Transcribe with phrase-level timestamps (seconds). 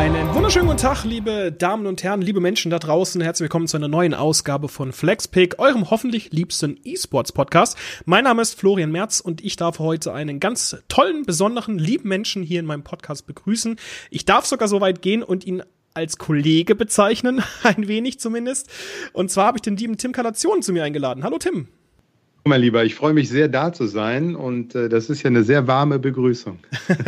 [0.00, 3.20] Einen wunderschönen guten Tag, liebe Damen und Herren, liebe Menschen da draußen.
[3.20, 7.76] Herzlich willkommen zu einer neuen Ausgabe von FlexPick, eurem hoffentlich liebsten E-Sports-Podcast.
[8.06, 12.42] Mein Name ist Florian Merz und ich darf heute einen ganz tollen, besonderen, lieben Menschen
[12.42, 13.76] hier in meinem Podcast begrüßen.
[14.08, 18.70] Ich darf sogar so weit gehen und ihn als Kollege bezeichnen, ein wenig zumindest.
[19.12, 21.24] Und zwar habe ich den lieben Tim Kalation zu mir eingeladen.
[21.24, 21.68] Hallo Tim.
[22.44, 25.44] Mein Lieber, ich freue mich sehr, da zu sein und äh, das ist ja eine
[25.44, 26.58] sehr warme Begrüßung.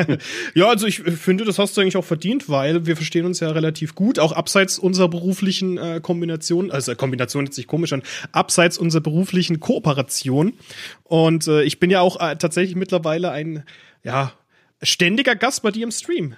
[0.55, 3.51] ja, also ich finde, das hast du eigentlich auch verdient, weil wir verstehen uns ja
[3.51, 8.77] relativ gut, auch abseits unserer beruflichen äh, Kombination, also Kombination jetzt sich komisch an, abseits
[8.77, 10.53] unserer beruflichen Kooperation.
[11.05, 13.65] Und äh, ich bin ja auch äh, tatsächlich mittlerweile ein,
[14.05, 14.33] ja,
[14.83, 16.35] ständiger Gast bei dir im Stream.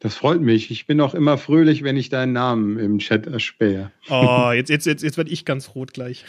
[0.00, 0.70] Das freut mich.
[0.70, 3.90] Ich bin auch immer fröhlich, wenn ich deinen Namen im Chat erspähe.
[4.08, 6.24] Oh, jetzt, jetzt, jetzt, jetzt werde ich ganz rot gleich.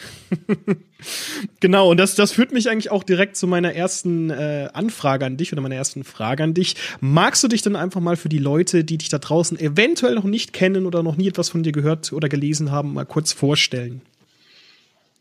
[1.60, 5.36] genau, und das, das führt mich eigentlich auch direkt zu meiner ersten äh, Anfrage an
[5.36, 6.74] dich oder meiner ersten Frage an dich.
[6.98, 10.24] Magst du dich dann einfach mal für die Leute, die dich da draußen eventuell noch
[10.24, 14.02] nicht kennen oder noch nie etwas von dir gehört oder gelesen haben, mal kurz vorstellen?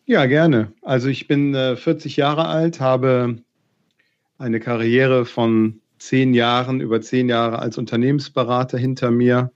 [0.08, 0.72] Ja, gerne.
[0.81, 3.38] Also ich bin äh, 40 Jahre alt, habe
[4.39, 9.52] eine Karriere von zehn Jahren, über zehn Jahre als Unternehmensberater hinter mir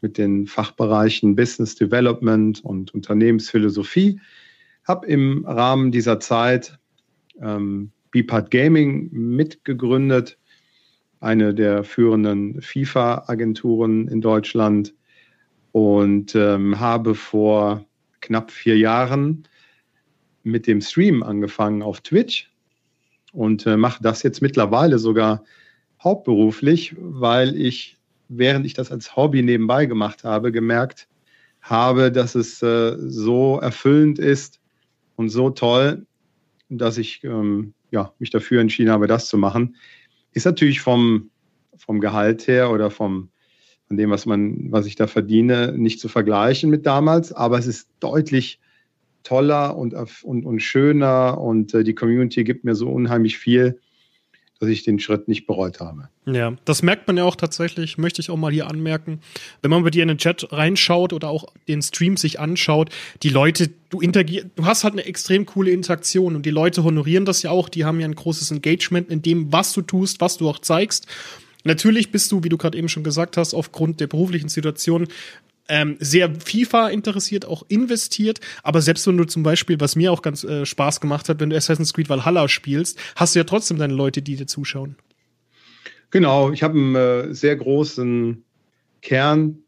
[0.00, 4.20] mit den Fachbereichen Business Development und Unternehmensphilosophie.
[4.86, 6.78] Habe im Rahmen dieser Zeit
[7.40, 10.38] ähm, Bipart Gaming mitgegründet,
[11.20, 14.94] eine der führenden FIFA-Agenturen in Deutschland
[15.72, 17.86] und ähm, habe vor
[18.20, 19.48] knapp vier Jahren
[20.42, 22.53] mit dem Stream angefangen auf Twitch
[23.34, 25.44] und äh, mache das jetzt mittlerweile sogar
[26.02, 31.08] hauptberuflich, weil ich, während ich das als Hobby nebenbei gemacht habe, gemerkt
[31.60, 34.60] habe, dass es äh, so erfüllend ist
[35.16, 36.06] und so toll,
[36.68, 39.76] dass ich ähm, ja, mich dafür entschieden habe, das zu machen.
[40.32, 41.30] Ist natürlich vom,
[41.76, 43.30] vom Gehalt her oder vom,
[43.88, 47.66] von dem, was man, was ich da verdiene, nicht zu vergleichen mit damals, aber es
[47.66, 48.60] ist deutlich
[49.24, 53.80] toller und, und, und schöner und äh, die Community gibt mir so unheimlich viel,
[54.60, 56.08] dass ich den Schritt nicht bereut habe.
[56.26, 59.20] Ja, das merkt man ja auch tatsächlich, möchte ich auch mal hier anmerken.
[59.62, 62.90] Wenn man bei dir in den Chat reinschaut oder auch den Stream sich anschaut,
[63.22, 67.24] die Leute, du interagierst, du hast halt eine extrem coole Interaktion und die Leute honorieren
[67.24, 70.36] das ja auch, die haben ja ein großes Engagement in dem, was du tust, was
[70.36, 71.06] du auch zeigst.
[71.64, 75.08] Natürlich bist du, wie du gerade eben schon gesagt hast, aufgrund der beruflichen Situation
[75.68, 78.40] ähm, sehr FIFA interessiert, auch investiert.
[78.62, 81.50] Aber selbst wenn du zum Beispiel, was mir auch ganz äh, Spaß gemacht hat, wenn
[81.50, 84.96] du Assassin's Creed Valhalla spielst, hast du ja trotzdem deine Leute, die dir zuschauen.
[86.10, 88.44] Genau, ich habe einen äh, sehr großen
[89.02, 89.58] Kern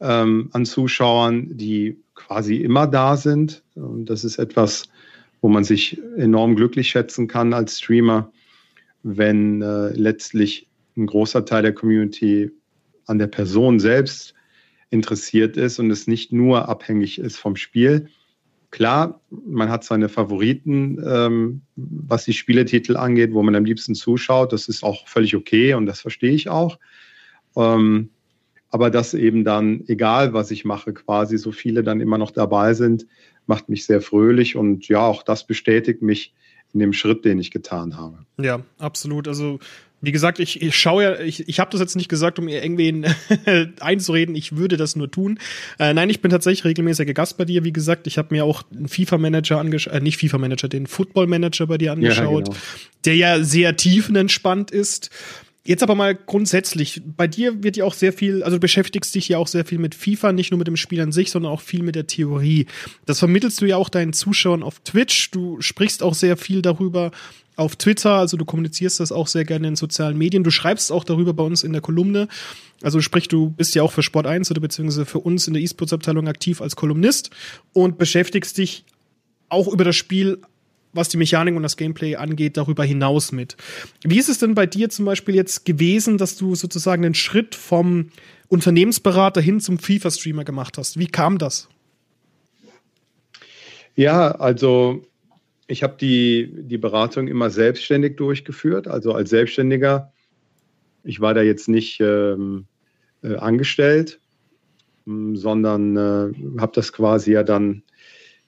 [0.00, 3.62] ähm, an Zuschauern, die quasi immer da sind.
[3.74, 4.88] Und das ist etwas,
[5.40, 8.32] wo man sich enorm glücklich schätzen kann als Streamer,
[9.02, 10.66] wenn äh, letztlich
[10.96, 12.50] ein großer Teil der Community
[13.06, 14.34] an der Person selbst
[14.90, 18.08] interessiert ist und es nicht nur abhängig ist vom Spiel.
[18.70, 24.52] Klar, man hat seine Favoriten, ähm, was die Spieletitel angeht, wo man am liebsten zuschaut.
[24.52, 26.78] Das ist auch völlig okay und das verstehe ich auch.
[27.56, 28.10] Ähm,
[28.70, 32.74] aber dass eben dann, egal was ich mache, quasi so viele dann immer noch dabei
[32.74, 33.06] sind,
[33.46, 36.34] macht mich sehr fröhlich und ja, auch das bestätigt mich
[36.72, 38.18] in dem Schritt, den ich getan habe.
[38.38, 39.28] Ja, absolut.
[39.28, 39.58] Also
[40.00, 42.62] wie gesagt, ich, ich schaue ja, ich, ich habe das jetzt nicht gesagt, um ihr
[42.62, 43.04] irgendwen
[43.80, 45.40] einzureden, ich würde das nur tun.
[45.78, 48.06] Äh, nein, ich bin tatsächlich regelmäßiger Gast bei dir, wie gesagt.
[48.06, 52.48] Ich habe mir auch einen FIFA-Manager angeschaut, äh, nicht FIFA-Manager, den Football-Manager bei dir angeschaut,
[52.48, 52.56] ja, genau.
[53.06, 55.10] der ja sehr tiefenentspannt ist.
[55.68, 59.28] Jetzt aber mal grundsätzlich, bei dir wird ja auch sehr viel, also du beschäftigst dich
[59.28, 61.60] ja auch sehr viel mit FIFA, nicht nur mit dem Spiel an sich, sondern auch
[61.60, 62.64] viel mit der Theorie.
[63.04, 65.30] Das vermittelst du ja auch deinen Zuschauern auf Twitch.
[65.30, 67.10] Du sprichst auch sehr viel darüber,
[67.56, 70.42] auf Twitter, also du kommunizierst das auch sehr gerne in sozialen Medien.
[70.42, 72.28] Du schreibst auch darüber bei uns in der Kolumne.
[72.80, 75.62] Also sprich, du bist ja auch für Sport 1 oder beziehungsweise für uns in der
[75.62, 77.28] E-Sports-Abteilung aktiv als Kolumnist
[77.74, 78.84] und beschäftigst dich
[79.50, 80.38] auch über das Spiel,
[80.92, 83.56] was die Mechanik und das Gameplay angeht, darüber hinaus mit.
[84.04, 87.54] Wie ist es denn bei dir zum Beispiel jetzt gewesen, dass du sozusagen den Schritt
[87.54, 88.10] vom
[88.48, 90.98] Unternehmensberater hin zum FIFA-Streamer gemacht hast?
[90.98, 91.68] Wie kam das?
[93.94, 95.04] Ja, also
[95.66, 100.12] ich habe die, die Beratung immer selbstständig durchgeführt, also als Selbstständiger.
[101.04, 102.66] Ich war da jetzt nicht ähm,
[103.22, 104.20] äh, angestellt,
[105.06, 107.82] ähm, sondern äh, habe das quasi ja dann,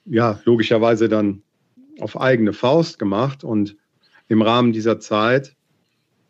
[0.05, 1.43] ja, logischerweise dann
[1.99, 3.43] auf eigene Faust gemacht.
[3.43, 3.77] Und
[4.27, 5.55] im Rahmen dieser Zeit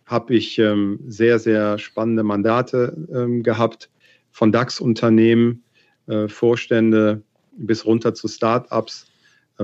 [0.06, 3.90] habe ich ähm, sehr, sehr spannende Mandate ähm, gehabt,
[4.32, 5.64] von DAX-Unternehmen,
[6.08, 7.24] äh, Vorstände
[7.58, 9.12] bis runter zu Start-ups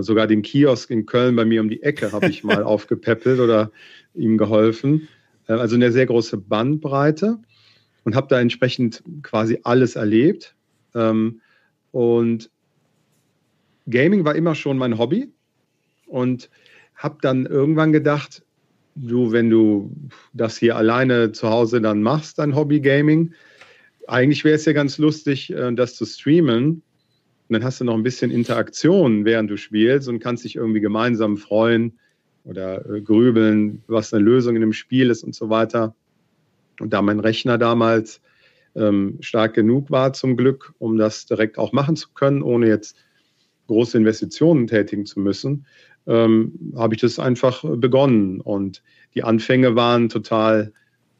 [0.04, 3.72] Sogar den Kiosk in Köln bei mir um die Ecke habe ich mal aufgepäppelt oder
[4.14, 5.08] ihm geholfen.
[5.48, 7.40] Äh, also eine sehr große Bandbreite.
[8.04, 10.56] und habe da entsprechend quasi alles erlebt.
[10.96, 11.42] Ähm,
[11.92, 12.50] und
[13.90, 15.32] Gaming war immer schon mein Hobby
[16.08, 16.50] und
[16.96, 18.44] habe dann irgendwann gedacht,
[18.96, 19.92] du, wenn du
[20.34, 23.34] das hier alleine zu Hause dann machst, dein Hobby Gaming,
[24.08, 26.82] eigentlich wäre es ja ganz lustig, äh, das zu streamen.
[27.50, 30.82] Und dann hast du noch ein bisschen Interaktion, während du spielst und kannst dich irgendwie
[30.82, 31.98] gemeinsam freuen
[32.44, 35.96] oder äh, grübeln, was eine Lösung in dem Spiel ist und so weiter.
[36.80, 38.22] Und da mein Rechner damals
[38.76, 42.96] ähm, stark genug war zum Glück, um das direkt auch machen zu können, ohne jetzt
[43.68, 45.66] große Investitionen tätigen zu müssen,
[46.08, 48.42] ähm, habe ich das einfach begonnen.
[48.42, 48.82] Und
[49.14, 50.74] die Anfänge waren total,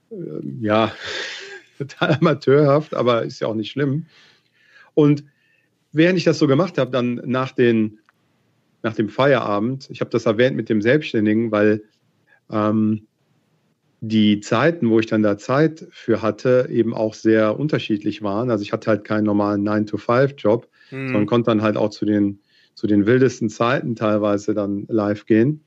[0.10, 0.16] äh,
[0.62, 0.92] ja,
[1.78, 4.06] total amateurhaft, aber ist ja auch nicht schlimm.
[4.94, 5.24] Und
[5.92, 8.00] während ich das so gemacht habe, dann nach, den,
[8.82, 11.84] nach dem Feierabend, ich habe das erwähnt mit dem Selbstständigen, weil
[12.50, 13.08] ähm,
[14.00, 18.52] die Zeiten, wo ich dann da Zeit für hatte, eben auch sehr unterschiedlich waren.
[18.52, 21.08] Also ich hatte halt keinen normalen 9-to-5-Job, mhm.
[21.08, 22.40] sondern konnte dann halt auch zu den,
[22.78, 25.64] zu den wildesten Zeiten teilweise dann live gehen.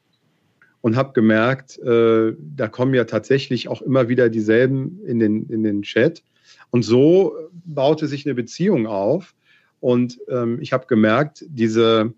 [0.80, 5.64] Und habe gemerkt, äh, da kommen ja tatsächlich auch immer wieder dieselben in den, in
[5.64, 6.22] den Chat.
[6.70, 9.34] Und so baute sich eine Beziehung auf.
[9.80, 12.14] Und ähm, ich habe gemerkt, diese,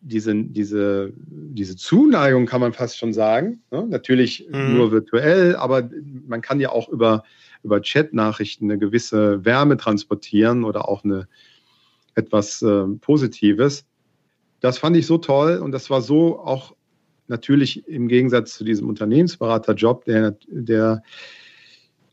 [0.00, 3.60] diese, diese, diese Zuneigung kann man fast schon sagen.
[3.72, 3.88] Ne?
[3.88, 4.76] Natürlich mhm.
[4.76, 5.90] nur virtuell, aber
[6.28, 7.24] man kann ja auch über,
[7.64, 11.26] über Chat-Nachrichten eine gewisse Wärme transportieren oder auch eine,
[12.16, 13.84] etwas äh, Positives.
[14.60, 16.74] Das fand ich so toll und das war so auch
[17.28, 21.02] natürlich im Gegensatz zu diesem Unternehmensberaterjob, der, der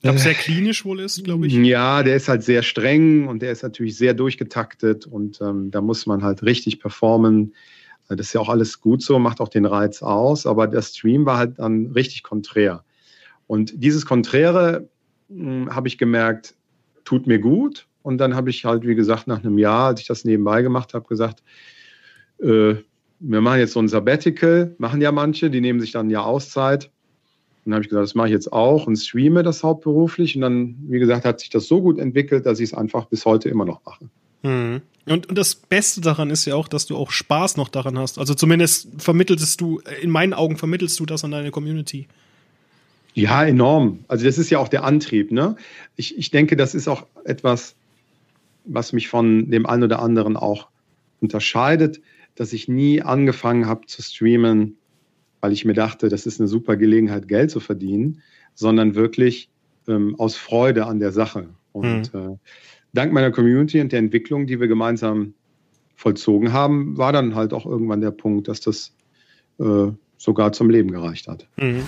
[0.03, 1.53] ich glaube, sehr klinisch wohl ist, glaube ich.
[1.53, 5.79] Ja, der ist halt sehr streng und der ist natürlich sehr durchgetaktet und ähm, da
[5.79, 7.55] muss man halt richtig performen.
[8.09, 11.25] Das ist ja auch alles gut so, macht auch den Reiz aus, aber der Stream
[11.25, 12.83] war halt dann richtig konträr.
[13.47, 14.89] Und dieses Konträre
[15.29, 16.55] hm, habe ich gemerkt,
[17.05, 17.87] tut mir gut.
[18.01, 20.93] Und dann habe ich halt, wie gesagt, nach einem Jahr, als ich das nebenbei gemacht
[20.93, 21.43] habe, gesagt,
[22.43, 22.75] äh,
[23.19, 26.25] wir machen jetzt so ein Sabbatical, machen ja manche, die nehmen sich dann ein Jahr
[26.25, 26.85] Auszeit.
[27.65, 30.35] Und dann habe ich gesagt, das mache ich jetzt auch und streame das hauptberuflich.
[30.35, 33.25] Und dann, wie gesagt, hat sich das so gut entwickelt, dass ich es einfach bis
[33.25, 34.09] heute immer noch mache.
[34.41, 34.81] Mhm.
[35.05, 38.19] Und, und das Beste daran ist ja auch, dass du auch Spaß noch daran hast.
[38.19, 42.07] Also zumindest vermittelst du, in meinen Augen vermittelst du das an deine Community.
[43.13, 43.99] Ja, enorm.
[44.07, 45.31] Also das ist ja auch der Antrieb.
[45.31, 45.55] Ne?
[45.95, 47.75] Ich, ich denke, das ist auch etwas,
[48.65, 50.67] was mich von dem einen oder anderen auch
[51.21, 52.01] unterscheidet,
[52.35, 54.77] dass ich nie angefangen habe zu streamen,
[55.41, 58.21] weil ich mir dachte, das ist eine super Gelegenheit, Geld zu verdienen,
[58.53, 59.49] sondern wirklich
[59.87, 61.49] ähm, aus Freude an der Sache.
[61.71, 62.19] Und mhm.
[62.19, 62.37] äh,
[62.93, 65.33] dank meiner Community und der Entwicklung, die wir gemeinsam
[65.95, 68.95] vollzogen haben, war dann halt auch irgendwann der Punkt, dass das
[69.59, 71.47] äh, sogar zum Leben gereicht hat.
[71.57, 71.83] Mhm.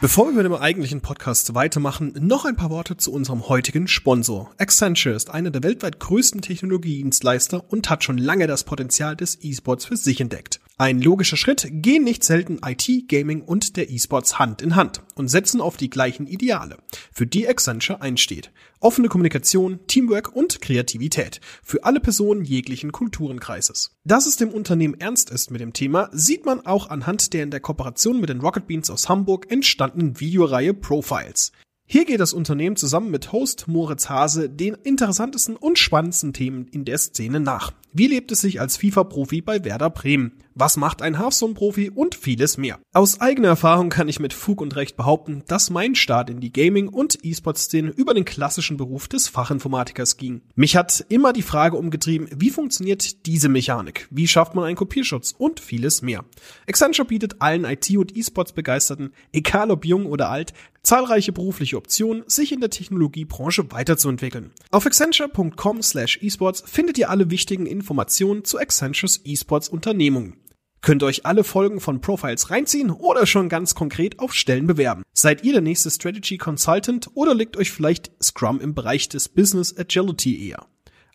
[0.00, 4.54] Bevor wir mit dem eigentlichen Podcast weitermachen, noch ein paar Worte zu unserem heutigen Sponsor.
[4.56, 9.86] Accenture ist einer der weltweit größten Technologiedienstleister und hat schon lange das Potenzial des E-Sports
[9.86, 10.60] für sich entdeckt.
[10.76, 15.26] Ein logischer Schritt, gehen nicht selten IT, Gaming und der E-Sports Hand in Hand und
[15.26, 16.76] setzen auf die gleichen Ideale,
[17.12, 18.52] für die Accenture einsteht.
[18.80, 23.96] Offene Kommunikation, Teamwork und Kreativität für alle Personen jeglichen Kulturenkreises.
[24.04, 27.50] Dass es dem Unternehmen ernst ist mit dem Thema, sieht man auch anhand der in
[27.50, 31.50] der Kooperation mit den Rocket Beans aus Hamburg entstandenen Videoreihe Profiles.
[31.90, 36.84] Hier geht das Unternehmen zusammen mit Host Moritz Hase den interessantesten und spannendsten Themen in
[36.84, 37.72] der Szene nach.
[37.92, 40.32] Wie lebt es sich als FIFA-Profi bei Werder Bremen?
[40.60, 42.80] Was macht ein Hearthstone-Profi und vieles mehr?
[42.92, 46.52] Aus eigener Erfahrung kann ich mit Fug und Recht behaupten, dass mein Start in die
[46.52, 50.42] Gaming- und E-Sport-Szene über den klassischen Beruf des Fachinformatikers ging.
[50.56, 54.08] Mich hat immer die Frage umgetrieben, wie funktioniert diese Mechanik?
[54.10, 55.32] Wie schafft man einen Kopierschutz?
[55.38, 56.24] Und vieles mehr.
[56.66, 62.50] Accenture bietet allen IT- und E-Sports-Begeisterten, egal ob jung oder alt, zahlreiche berufliche Optionen, sich
[62.50, 64.52] in der Technologiebranche weiterzuentwickeln.
[64.70, 70.36] Auf accenture.com slash esports findet ihr alle wichtigen Informationen zu Accentures esports Unternehmungen.
[70.80, 75.02] Könnt euch alle Folgen von Profiles reinziehen oder schon ganz konkret auf Stellen bewerben.
[75.12, 79.76] Seid ihr der nächste Strategy Consultant oder liegt euch vielleicht Scrum im Bereich des Business
[79.76, 80.66] Agility eher?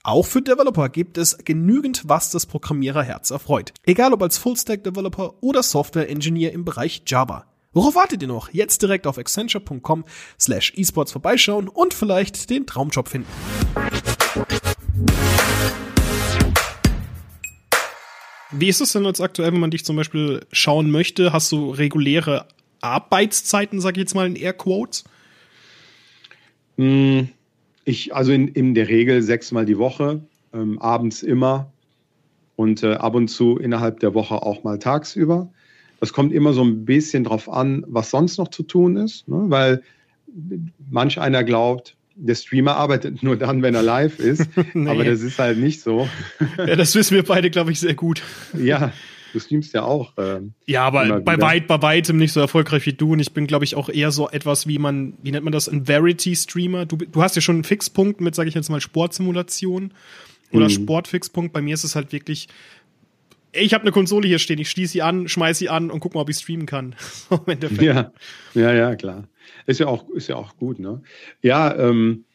[0.03, 3.73] Auch für Developer gibt es genügend, was das Programmiererherz erfreut.
[3.83, 7.45] Egal ob als Fullstack Developer oder Software Engineer im Bereich Java.
[7.71, 8.49] Worauf wartet ihr noch?
[8.49, 10.03] Jetzt direkt auf accenture.com
[10.39, 13.29] slash esports vorbeischauen und vielleicht den Traumjob finden.
[18.55, 21.33] Wie ist es denn jetzt aktuell, wenn man dich zum Beispiel schauen möchte?
[21.33, 22.45] Hast du reguläre
[22.81, 25.03] Arbeitszeiten, sag ich jetzt mal in Airquotes?
[26.77, 27.29] Hm,
[27.83, 30.21] ich, also in, in der Regel sechsmal die Woche,
[30.53, 31.71] ähm, abends immer
[32.55, 35.49] und äh, ab und zu innerhalb der Woche auch mal tagsüber.
[35.99, 39.45] Das kommt immer so ein bisschen drauf an, was sonst noch zu tun ist, ne?
[39.47, 39.81] weil
[40.91, 44.49] manch einer glaubt, der Streamer arbeitet nur dann, wenn er live ist.
[44.73, 44.89] nee.
[44.89, 46.07] Aber das ist halt nicht so.
[46.57, 48.21] ja, das wissen wir beide, glaube ich, sehr gut.
[48.57, 48.91] ja,
[49.33, 50.13] du streamst ja auch.
[50.17, 53.13] Ähm, ja, aber bei, weit, bei weitem nicht so erfolgreich wie du.
[53.13, 55.67] Und ich bin, glaube ich, auch eher so etwas wie man, wie nennt man das,
[55.67, 56.85] ein Verity-Streamer.
[56.85, 59.91] Du, du hast ja schon einen Fixpunkt mit, sage ich jetzt mal, Sportsimulation
[60.51, 60.69] oder mhm.
[60.69, 61.51] Sportfixpunkt.
[61.51, 62.47] Bei mir ist es halt wirklich
[63.53, 66.15] ich habe eine Konsole hier stehen, ich schließe sie an, schmeiße sie an und guck
[66.15, 66.95] mal, ob ich streamen kann.
[67.79, 68.11] ja,
[68.53, 69.27] ja, ja, klar.
[69.65, 71.01] Ist ja auch, ist ja auch gut, ne?
[71.41, 72.25] Ja, ähm,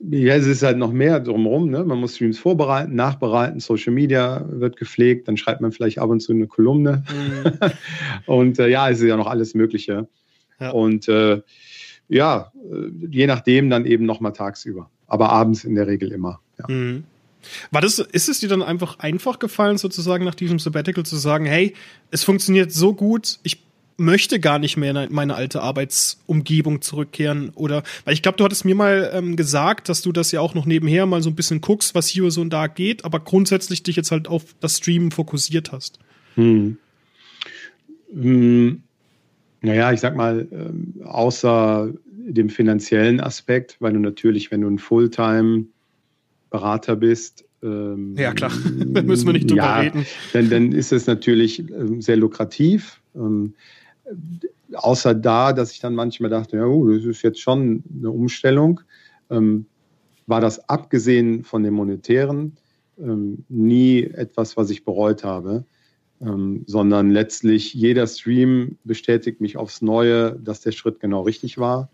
[0.00, 1.70] ja, es ist halt noch mehr drumherum.
[1.70, 1.84] Ne?
[1.84, 6.20] Man muss Streams vorbereiten, nachbereiten, Social Media wird gepflegt, dann schreibt man vielleicht ab und
[6.20, 7.02] zu eine Kolumne.
[7.10, 7.52] Mhm.
[8.26, 10.08] und äh, ja, es ist ja noch alles Mögliche.
[10.60, 10.70] Ja.
[10.70, 11.42] Und äh,
[12.08, 14.88] ja, äh, je nachdem dann eben nochmal tagsüber.
[15.08, 16.40] Aber abends in der Regel immer.
[16.58, 16.72] Ja.
[16.72, 17.04] Mhm.
[17.70, 21.46] War das, ist es dir dann einfach einfach gefallen, sozusagen nach diesem Sabbatical zu sagen,
[21.46, 21.74] hey,
[22.10, 23.62] es funktioniert so gut, ich
[23.98, 28.64] möchte gar nicht mehr in meine alte Arbeitsumgebung zurückkehren oder weil ich glaube, du hattest
[28.64, 31.60] mir mal ähm, gesagt, dass du das ja auch noch nebenher mal so ein bisschen
[31.60, 35.10] guckst, was hier so und da geht, aber grundsätzlich dich jetzt halt auf das Streamen
[35.10, 35.98] fokussiert hast.
[36.36, 36.78] Hm.
[38.12, 38.82] Hm.
[39.60, 44.78] Naja, ich sag mal, ähm, außer dem finanziellen Aspekt, weil du natürlich, wenn du ein
[44.78, 45.66] Fulltime
[46.50, 50.06] Berater bist, ähm, ja klar, da müssen wir nicht drüber ja, reden.
[50.32, 53.00] Dann, dann ist es natürlich ähm, sehr lukrativ.
[53.14, 53.54] Ähm,
[54.72, 58.80] außer da, dass ich dann manchmal dachte, ja, uh, das ist jetzt schon eine Umstellung,
[59.30, 59.66] ähm,
[60.26, 62.56] war das abgesehen von dem Monetären
[62.98, 65.64] ähm, nie etwas, was ich bereut habe,
[66.20, 71.90] ähm, sondern letztlich jeder Stream bestätigt mich aufs Neue, dass der Schritt genau richtig war.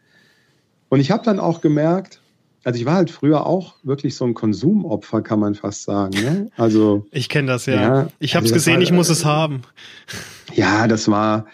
[0.89, 2.21] Und ich habe dann auch gemerkt,
[2.65, 6.15] also ich war halt früher auch wirklich so ein Konsumopfer, kann man fast sagen.
[6.15, 6.51] Ne?
[6.57, 7.75] Also ich kenne das ja.
[7.75, 9.63] ja ich habe es also gesehen, war, ich muss es haben.
[10.55, 11.47] Ja, das war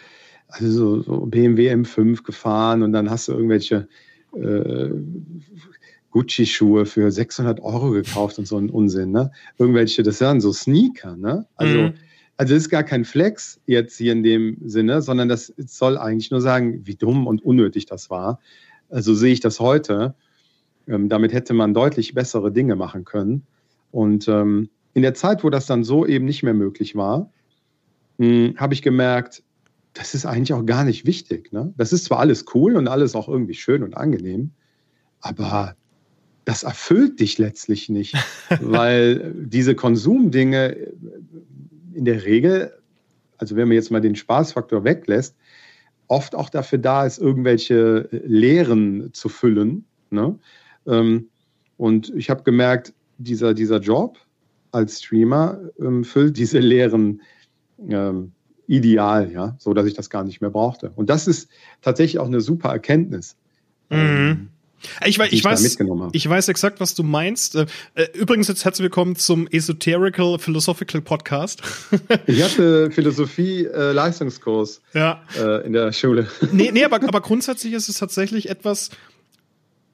[0.49, 3.88] also so, so BMW M5 gefahren und dann hast du irgendwelche
[4.35, 4.90] äh,
[6.11, 9.12] Gucci-Schuhe für 600 Euro gekauft und so ein Unsinn.
[9.12, 9.31] Ne?
[9.59, 11.17] Irgendwelche, das waren so Sneaker.
[11.17, 11.47] Ne?
[11.57, 11.95] Also mhm.
[12.40, 16.31] Also das ist gar kein Flex jetzt hier in dem Sinne, sondern das soll eigentlich
[16.31, 18.40] nur sagen, wie dumm und unnötig das war.
[18.88, 20.14] Also sehe ich das heute.
[20.91, 23.47] Ähm, damit hätte man deutlich bessere Dinge machen können.
[23.93, 27.31] Und ähm, in der Zeit, wo das dann so eben nicht mehr möglich war,
[28.19, 29.43] hm, habe ich gemerkt,
[29.95, 31.53] das ist eigentlich auch gar nicht wichtig.
[31.53, 31.73] Ne?
[31.77, 34.51] Das ist zwar alles cool und alles auch irgendwie schön und angenehm,
[35.21, 35.77] aber
[36.45, 38.17] das erfüllt dich letztlich nicht,
[38.61, 40.77] weil diese Konsumdinge
[41.95, 42.73] in der Regel,
[43.39, 45.37] also wenn man jetzt mal den Spaßfaktor weglässt,
[46.09, 49.85] oft auch dafür da ist, irgendwelche Lehren zu füllen.
[50.11, 50.39] Ne?
[50.87, 51.29] Ähm,
[51.77, 54.19] und ich habe gemerkt, dieser, dieser Job
[54.73, 57.23] als Streamer ähm, füllt diese leeren
[57.89, 58.33] ähm,
[58.67, 60.93] ideal, ja, so dass ich das gar nicht mehr brauchte.
[60.95, 61.49] Und das ist
[61.83, 63.37] tatsächlich auch eine super Erkenntnis.
[63.89, 63.99] Mhm.
[63.99, 64.49] Ähm,
[65.05, 65.79] ich, weiß, ich, weiß,
[66.13, 67.55] ich weiß exakt, was du meinst.
[67.57, 71.63] Äh, äh, übrigens, jetzt herzlich willkommen zum Esoterical Philosophical Podcast.
[72.27, 75.23] ich hatte Philosophie-Leistungskurs äh, ja.
[75.39, 76.29] äh, in der Schule.
[76.53, 78.91] Nee, nee aber, aber grundsätzlich ist es tatsächlich etwas,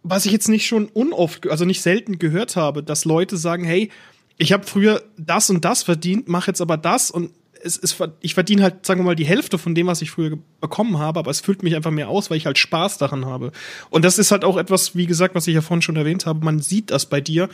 [0.08, 3.90] was ich jetzt nicht schon unoft, also nicht selten gehört habe, dass Leute sagen, hey,
[4.38, 7.30] ich habe früher das und das verdient, mache jetzt aber das und
[7.62, 10.38] es, es, ich verdiene halt, sagen wir mal, die Hälfte von dem, was ich früher
[10.60, 13.50] bekommen habe, aber es füllt mich einfach mehr aus, weil ich halt Spaß daran habe.
[13.90, 16.44] Und das ist halt auch etwas, wie gesagt, was ich ja vorhin schon erwähnt habe,
[16.44, 17.48] man sieht das bei dir,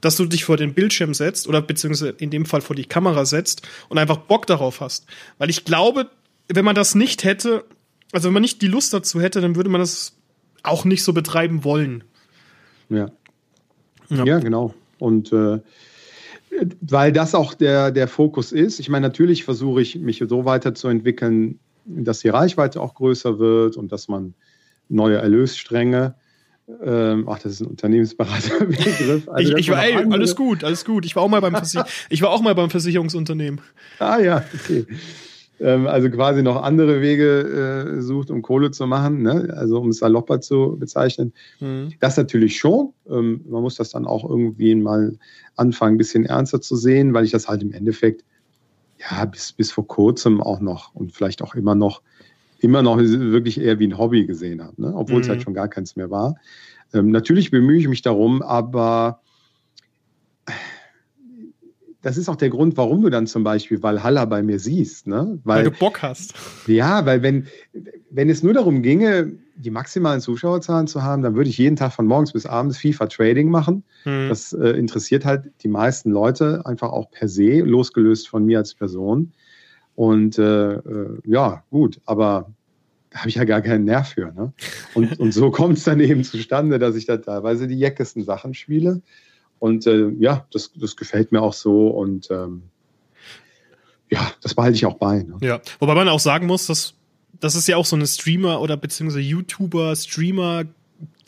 [0.00, 3.24] dass du dich vor den Bildschirm setzt oder beziehungsweise in dem Fall vor die Kamera
[3.24, 5.06] setzt und einfach Bock darauf hast.
[5.38, 6.10] Weil ich glaube,
[6.48, 7.64] wenn man das nicht hätte,
[8.12, 10.13] also wenn man nicht die Lust dazu hätte, dann würde man das
[10.64, 12.02] auch nicht so betreiben wollen.
[12.88, 13.10] Ja.
[14.08, 14.74] Ja, ja genau.
[14.98, 15.60] Und äh,
[16.80, 18.80] weil das auch der, der Fokus ist.
[18.80, 23.92] Ich meine, natürlich versuche ich, mich so weiterzuentwickeln, dass die Reichweite auch größer wird und
[23.92, 24.34] dass man
[24.88, 26.14] neue Erlösstränge
[26.82, 29.28] ähm, ach, das ist ein Unternehmensberaterbegriff.
[29.28, 31.04] Also ich, ich war, ey, alles gut, alles gut.
[31.04, 33.60] Ich war auch mal beim, Versich ich war auch mal beim Versicherungsunternehmen.
[33.98, 34.86] Ah ja, okay.
[35.60, 39.54] Ähm, also quasi noch andere Wege äh, sucht, um Kohle zu machen, ne?
[39.56, 41.32] also um es salopper zu bezeichnen.
[41.60, 41.92] Mhm.
[42.00, 42.92] Das natürlich schon.
[43.08, 45.16] Ähm, man muss das dann auch irgendwie mal
[45.56, 48.24] anfangen, ein bisschen ernster zu sehen, weil ich das halt im Endeffekt
[48.98, 52.02] ja bis, bis vor kurzem auch noch und vielleicht auch immer noch
[52.60, 54.92] immer noch wirklich eher wie ein Hobby gesehen habe, ne?
[54.96, 55.22] obwohl mhm.
[55.22, 56.36] es halt schon gar keins mehr war.
[56.94, 59.20] Ähm, natürlich bemühe ich mich darum, aber
[62.04, 65.06] das ist auch der Grund, warum du dann zum Beispiel Valhalla bei mir siehst.
[65.06, 65.40] Ne?
[65.42, 66.34] Weil, weil, du Bock hast.
[66.66, 67.46] Ja, weil wenn,
[68.10, 71.92] wenn es nur darum ginge, die maximalen Zuschauerzahlen zu haben, dann würde ich jeden Tag
[71.92, 73.84] von morgens bis abends FIFA Trading machen.
[74.02, 74.28] Hm.
[74.28, 78.74] Das äh, interessiert halt die meisten Leute einfach auch per se, losgelöst von mir als
[78.74, 79.32] Person.
[79.94, 82.52] Und äh, äh, ja, gut, aber
[83.08, 84.30] da habe ich ja gar keinen Nerv für.
[84.32, 84.52] Ne?
[84.92, 88.52] Und, und so kommt es dann eben zustande, dass ich da teilweise die jeckesten Sachen
[88.52, 89.00] spiele.
[89.58, 92.62] Und äh, ja, das, das gefällt mir auch so und ähm,
[94.10, 95.22] ja, das behalte ich auch bei.
[95.22, 95.36] Ne?
[95.40, 96.94] Ja, wobei man auch sagen muss, dass
[97.40, 100.64] das ist ja auch so eine Streamer- oder beziehungsweise YouTuber, Streamer-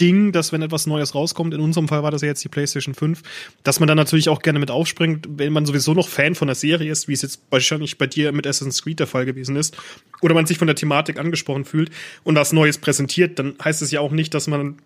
[0.00, 2.94] Ding, dass wenn etwas Neues rauskommt, in unserem Fall war das ja jetzt die PlayStation
[2.94, 3.22] 5,
[3.62, 6.54] dass man dann natürlich auch gerne mit aufspringt, wenn man sowieso noch Fan von der
[6.54, 9.76] Serie ist, wie es jetzt wahrscheinlich bei dir mit Assassin's Creed der Fall gewesen ist,
[10.20, 11.90] oder man sich von der Thematik angesprochen fühlt
[12.24, 14.76] und was Neues präsentiert, dann heißt es ja auch nicht, dass man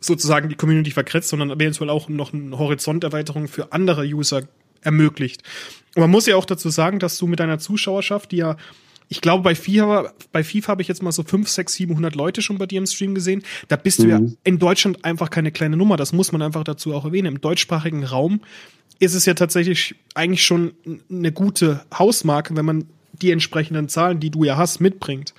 [0.00, 4.42] sozusagen die Community verkretzt, sondern eventuell auch noch eine Horizonterweiterung für andere User
[4.82, 5.42] ermöglicht.
[5.94, 8.56] Und man muss ja auch dazu sagen, dass du mit deiner Zuschauerschaft, die ja
[9.12, 12.42] ich glaube, bei FIFA, bei FIFA habe ich jetzt mal so 5, 6, 700 Leute
[12.42, 13.42] schon bei dir im Stream gesehen.
[13.66, 14.04] Da bist mhm.
[14.04, 14.36] du ja mhm.
[14.44, 15.96] in Deutschland einfach keine kleine Nummer.
[15.96, 17.26] Das muss man einfach dazu auch erwähnen.
[17.26, 18.40] Im deutschsprachigen Raum
[19.00, 20.74] ist es ja tatsächlich eigentlich schon
[21.10, 25.34] eine gute Hausmarke, wenn man die entsprechenden Zahlen, die du ja hast, mitbringt.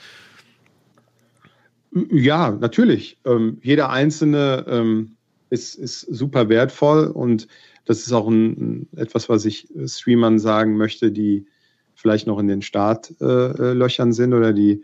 [1.92, 3.20] Ja, natürlich.
[3.26, 5.18] Ähm, jeder einzelne ähm,
[5.50, 7.48] ist, ist super wertvoll und
[7.86, 11.48] das ist auch ein, etwas, was ich Streamern sagen möchte, die
[11.96, 14.84] vielleicht noch in den Startlöchern sind oder die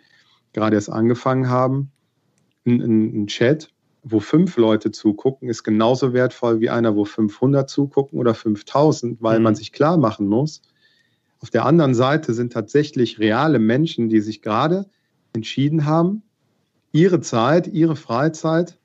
[0.53, 1.91] gerade erst angefangen haben.
[2.65, 3.71] Ein, ein, Chat,
[4.03, 9.37] wo fünf Leute zugucken, ist genauso wertvoll wie einer, wo 500 zugucken oder 5000, weil
[9.39, 9.43] mhm.
[9.43, 10.61] man sich klar machen muss,
[11.39, 14.89] auf der anderen Seite sind tatsächlich reale Menschen, die sich gerade
[15.33, 16.23] entschieden haben,
[16.91, 18.77] ihre Zeit, ihre Freizeit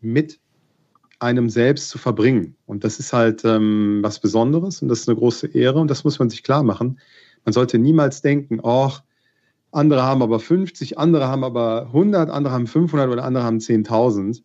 [0.00, 0.38] mit
[1.18, 2.56] einem selbst zu verbringen.
[2.66, 6.04] Und das ist halt ähm, was Besonderes und das ist eine große Ehre und das
[6.04, 6.98] muss man sich klar machen.
[7.44, 8.90] Man sollte niemals denken, oh,
[9.70, 14.42] andere haben aber 50, andere haben aber 100, andere haben 500 oder andere haben 10.000.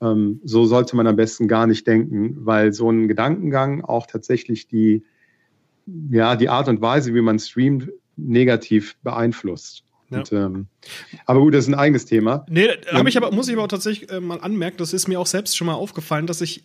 [0.00, 4.66] Ähm, so sollte man am besten gar nicht denken, weil so ein Gedankengang auch tatsächlich
[4.66, 5.04] die,
[6.10, 9.84] ja, die Art und Weise, wie man streamt, negativ beeinflusst.
[10.14, 10.20] Ja.
[10.20, 10.66] Und, ähm,
[11.26, 12.46] aber gut, das ist ein eigenes Thema.
[12.48, 15.20] Nee, hab ich aber, muss ich aber auch tatsächlich äh, mal anmerken, das ist mir
[15.20, 16.62] auch selbst schon mal aufgefallen, dass ich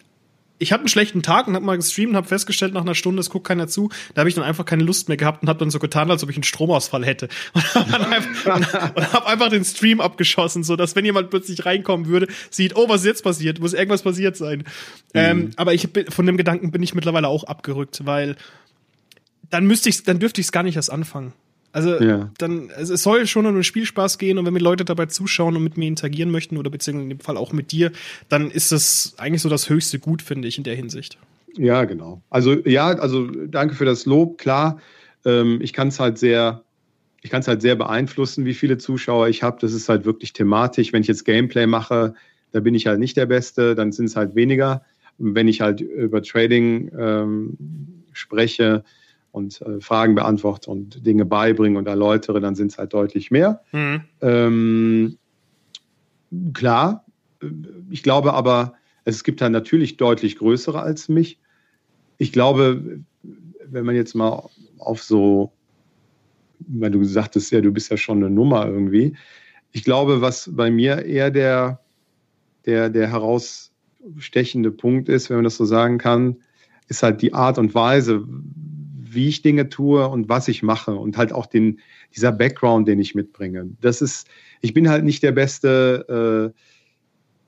[0.59, 3.21] ich hatte einen schlechten Tag und habe mal gestreamt und habe festgestellt nach einer Stunde,
[3.21, 3.89] es guckt keiner zu.
[4.13, 6.21] Da habe ich dann einfach keine Lust mehr gehabt und habe dann so getan, als
[6.21, 7.29] ob ich einen Stromausfall hätte.
[7.53, 8.73] Und habe einfach,
[9.13, 13.01] hab einfach den Stream abgeschossen, so dass wenn jemand plötzlich reinkommen würde, sieht, oh, was
[13.01, 13.59] ist jetzt passiert?
[13.59, 14.59] Muss irgendwas passiert sein.
[14.59, 14.65] Mhm.
[15.13, 18.35] Ähm, aber ich von dem Gedanken bin ich mittlerweile auch abgerückt, weil
[19.49, 21.33] dann müsste ich, dann dürfte ich es gar nicht erst anfangen.
[21.71, 22.31] Also ja.
[22.37, 25.55] dann, also es soll schon um den Spielspaß gehen und wenn mir Leute dabei zuschauen
[25.55, 27.91] und mit mir interagieren möchten oder beziehungsweise in dem Fall auch mit dir,
[28.27, 31.17] dann ist das eigentlich so das höchste Gut, finde ich, in der Hinsicht.
[31.55, 32.21] Ja, genau.
[32.29, 34.37] Also ja, also danke für das Lob.
[34.37, 34.79] Klar,
[35.25, 36.63] ähm, ich kann es halt sehr,
[37.21, 39.57] ich kann es halt sehr beeinflussen, wie viele Zuschauer ich habe.
[39.61, 40.91] Das ist halt wirklich thematisch.
[40.93, 42.15] Wenn ich jetzt Gameplay mache,
[42.51, 44.83] da bin ich halt nicht der Beste, dann sind es halt weniger.
[45.17, 47.57] wenn ich halt über Trading ähm,
[48.13, 48.83] spreche,
[49.31, 53.61] und äh, Fragen beantworte und Dinge beibringe und erläutere, dann sind es halt deutlich mehr.
[53.71, 54.01] Mhm.
[54.21, 55.17] Ähm,
[56.53, 57.05] klar,
[57.41, 57.47] äh,
[57.89, 58.73] ich glaube aber,
[59.05, 61.39] es gibt halt natürlich deutlich größere als mich.
[62.17, 63.01] Ich glaube,
[63.65, 65.53] wenn man jetzt mal auf so,
[66.59, 69.15] weil du sagtest ja, du bist ja schon eine Nummer irgendwie.
[69.71, 71.79] Ich glaube, was bei mir eher der,
[72.65, 76.37] der, der herausstechende Punkt ist, wenn man das so sagen kann,
[76.87, 78.27] ist halt die Art und Weise,
[79.13, 81.79] wie ich Dinge tue und was ich mache und halt auch den,
[82.15, 83.69] dieser Background, den ich mitbringe.
[83.81, 84.27] Das ist,
[84.61, 86.59] ich bin halt nicht der beste, äh,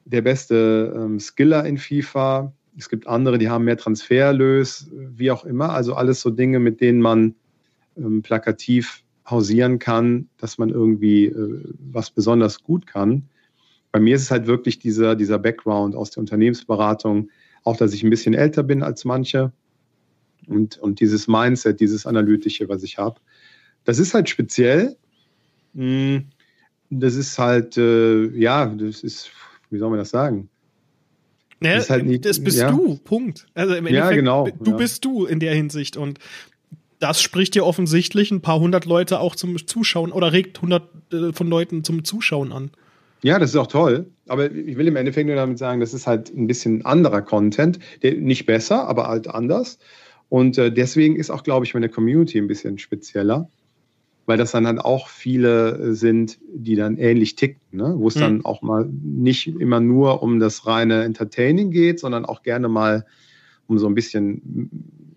[0.06, 2.54] der beste ähm, Skiller in FIFA.
[2.78, 5.72] Es gibt andere, die haben mehr Transferlös, wie auch immer.
[5.72, 7.36] Also alles so Dinge, mit denen man
[7.98, 13.24] ähm, plakativ hausieren kann, dass man irgendwie äh, was besonders gut kann.
[13.92, 17.30] Bei mir ist es halt wirklich dieser, dieser Background aus der Unternehmensberatung,
[17.64, 19.52] auch dass ich ein bisschen älter bin als manche
[20.48, 23.20] und, und dieses Mindset, dieses Analytische, was ich habe.
[23.86, 24.96] Das ist halt speziell.
[25.76, 26.26] Hm,
[26.90, 29.32] das ist halt, äh, ja, das ist,
[29.70, 30.50] wie soll man das sagen?
[31.60, 32.72] Naja, das, halt nicht, das bist ja.
[32.72, 33.48] du, Punkt.
[33.54, 34.78] Also im Endeffekt, ja, genau, du ja.
[34.78, 36.20] bist du in der Hinsicht und
[37.00, 41.34] das spricht dir offensichtlich ein paar hundert Leute auch zum Zuschauen oder regt hundert äh,
[41.34, 42.72] von Leuten zum Zuschauen an.
[43.24, 44.08] Ja, das ist auch toll.
[44.28, 47.80] Aber ich will im Endeffekt nur damit sagen, das ist halt ein bisschen anderer Content,
[48.02, 49.78] der nicht besser, aber halt anders.
[50.32, 53.50] Und äh, deswegen ist auch, glaube ich, meine Community ein bisschen spezieller,
[54.26, 57.96] weil das dann halt auch viele äh, sind, die dann ähnlich ticken, ne?
[57.98, 58.20] wo es mhm.
[58.22, 63.06] dann auch mal nicht immer nur um das reine Entertaining geht, sondern auch gerne mal
[63.68, 64.70] um so ein bisschen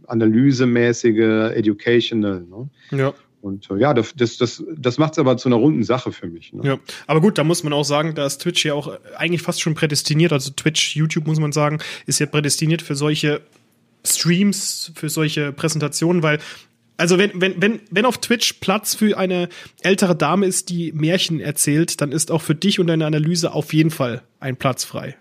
[0.08, 2.44] analysemäßige, educational.
[2.50, 2.68] Ne?
[2.90, 3.14] Ja.
[3.40, 6.26] Und äh, ja, das, das, das, das macht es aber zu einer runden Sache für
[6.26, 6.52] mich.
[6.52, 6.62] Ne?
[6.64, 9.60] Ja, aber gut, da muss man auch sagen, da ist Twitch ja auch eigentlich fast
[9.60, 10.32] schon prädestiniert.
[10.32, 13.42] Also Twitch, YouTube muss man sagen, ist ja prädestiniert für solche
[14.06, 16.38] Streams für solche Präsentationen, weil
[16.96, 19.48] Also wenn, wenn, wenn, wenn auf Twitch Platz für eine
[19.82, 23.72] ältere Dame ist, die Märchen erzählt, dann ist auch für dich und deine Analyse auf
[23.72, 25.16] jeden Fall ein Platz frei.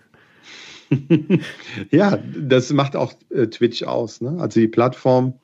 [1.90, 4.20] ja, das macht auch äh, Twitch aus.
[4.20, 4.36] Ne?
[4.38, 5.34] Also die Plattform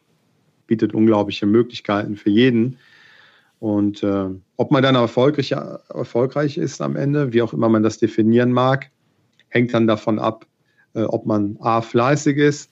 [0.66, 2.79] bietet unglaubliche Möglichkeiten für jeden.
[3.59, 4.26] Und äh,
[4.57, 8.90] ob man dann erfolgreich, erfolgreich ist am Ende, wie auch immer man das definieren mag,
[9.48, 10.46] hängt dann davon ab,
[10.94, 12.70] äh, ob man A, fleißig ist,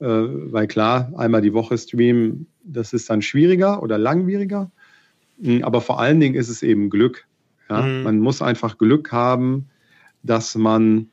[0.00, 4.70] weil klar, einmal die Woche streamen, das ist dann schwieriger oder langwieriger.
[5.42, 7.26] Hm, aber vor allen Dingen ist es eben Glück.
[7.68, 7.82] Ja?
[7.82, 8.02] Mhm.
[8.02, 9.68] Man muss einfach Glück haben,
[10.22, 11.08] dass man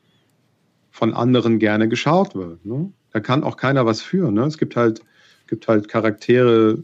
[0.89, 2.65] von anderen gerne geschaut wird.
[2.65, 2.91] Ne?
[3.11, 4.31] Da kann auch keiner was für.
[4.31, 4.43] Ne?
[4.45, 5.01] Es gibt halt,
[5.47, 6.83] gibt halt Charaktere,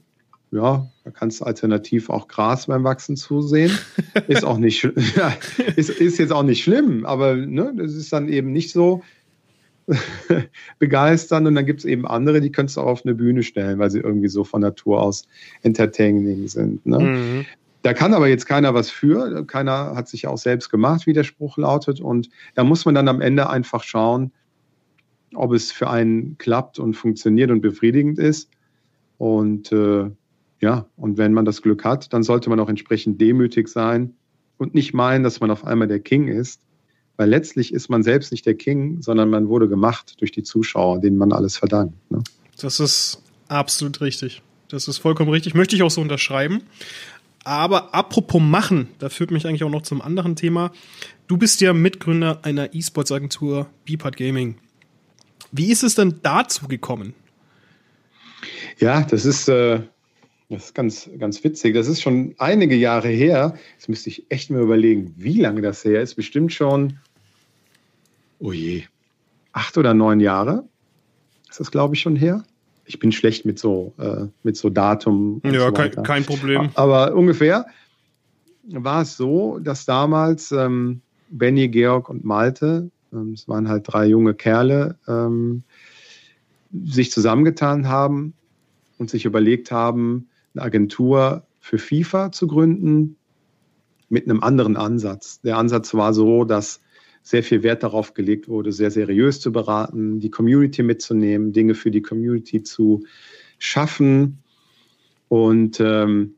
[0.52, 3.72] ja, da kannst du alternativ auch Gras beim Wachsen zusehen.
[4.28, 4.84] Ist auch nicht,
[5.16, 5.34] ja,
[5.76, 9.02] ist, ist jetzt auch nicht schlimm, aber ne, das ist dann eben nicht so
[10.80, 11.48] begeistern.
[11.48, 13.92] Und dann gibt es eben andere, die kannst du auch auf eine Bühne stellen, weil
[13.92, 15.28] sie irgendwie so von Natur aus
[15.62, 16.86] entertaining sind.
[16.86, 17.00] Ne?
[17.00, 17.46] Mhm.
[17.82, 19.46] Da kann aber jetzt keiner was für.
[19.46, 22.00] Keiner hat sich auch selbst gemacht, wie der Spruch lautet.
[22.00, 24.32] Und da muss man dann am Ende einfach schauen,
[25.36, 28.50] ob es für einen klappt und funktioniert und befriedigend ist.
[29.18, 30.10] Und äh,
[30.62, 34.14] ja, und wenn man das Glück hat, dann sollte man auch entsprechend demütig sein
[34.58, 36.62] und nicht meinen, dass man auf einmal der King ist,
[37.18, 41.00] weil letztlich ist man selbst nicht der King, sondern man wurde gemacht durch die Zuschauer,
[41.00, 41.96] denen man alles verdankt.
[42.12, 42.24] Ne?
[42.60, 44.42] Das ist absolut richtig.
[44.70, 45.54] Das ist vollkommen richtig.
[45.54, 46.64] Möchte ich auch so unterschreiben.
[47.44, 50.72] Aber apropos machen, da führt mich eigentlich auch noch zum anderen Thema.
[51.28, 54.56] Du bist ja Mitgründer einer E-Sports-Agentur Beepart Gaming.
[55.52, 57.14] Wie ist es denn dazu gekommen?
[58.80, 59.82] Ja, das ist, äh,
[60.54, 61.74] das ist ganz, ganz witzig.
[61.74, 63.56] Das ist schon einige Jahre her.
[63.74, 66.16] Jetzt müsste ich echt mal überlegen, wie lange das her ist.
[66.16, 67.00] Bestimmt schon,
[68.40, 68.84] oh je,
[69.52, 70.68] acht oder neun Jahre.
[71.50, 72.44] Ist das, glaube ich, schon her?
[72.86, 75.42] ich bin schlecht mit so, äh, mit so Datum.
[75.44, 76.70] Ja, so kein, kein, Problem.
[76.76, 77.66] Aber ungefähr
[78.64, 84.06] war es so, dass damals ähm, Benny, Georg und Malte, ähm, es waren halt drei
[84.08, 85.64] junge Kerle, ähm,
[86.72, 88.34] sich zusammengetan haben
[88.98, 93.18] und sich überlegt haben, eine Agentur für FIFA zu gründen
[94.10, 95.42] mit einem anderen Ansatz.
[95.42, 96.82] Der Ansatz war so, dass
[97.24, 101.90] sehr viel Wert darauf gelegt wurde, sehr seriös zu beraten, die Community mitzunehmen, Dinge für
[101.90, 103.06] die Community zu
[103.58, 104.40] schaffen.
[105.30, 106.36] Und ähm,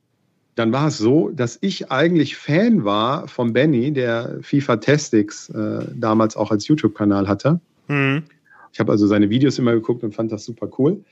[0.53, 5.85] dann war es so, dass ich eigentlich Fan war von Benny, der FIFA Testix äh,
[5.95, 7.59] damals auch als YouTube-Kanal hatte.
[7.87, 8.23] Mhm.
[8.71, 11.03] Ich habe also seine Videos immer geguckt und fand das super cool.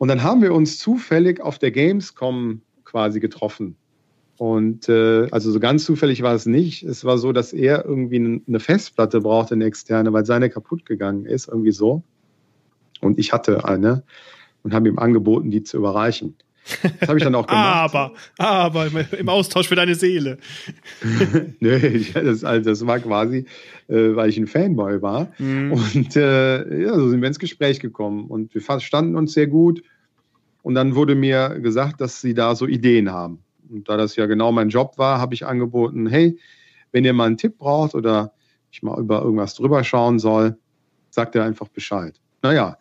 [0.00, 3.76] Und dann haben wir uns zufällig auf der Gamescom quasi getroffen.
[4.38, 6.84] Und äh, also so ganz zufällig war es nicht.
[6.84, 11.26] Es war so, dass er irgendwie eine Festplatte brauchte, eine externe, weil seine kaputt gegangen
[11.26, 12.02] ist, irgendwie so.
[13.02, 14.02] Und ich hatte eine
[14.62, 16.34] und habe ihm angeboten, die zu überreichen.
[17.00, 17.94] Das habe ich dann auch gemacht.
[17.94, 18.86] aber, aber
[19.18, 20.38] im Austausch für deine Seele.
[21.60, 23.46] Nö, das, also das war quasi,
[23.88, 25.32] äh, weil ich ein Fanboy war.
[25.38, 25.72] Mhm.
[25.72, 29.82] Und äh, ja, so sind wir ins Gespräch gekommen und wir verstanden uns sehr gut.
[30.62, 33.42] Und dann wurde mir gesagt, dass sie da so Ideen haben.
[33.70, 36.38] Und da das ja genau mein Job war, habe ich angeboten, hey,
[36.92, 38.32] wenn ihr mal einen Tipp braucht oder
[38.70, 40.56] ich mal über irgendwas drüber schauen soll,
[41.10, 42.20] sagt er einfach Bescheid.
[42.42, 42.76] Naja,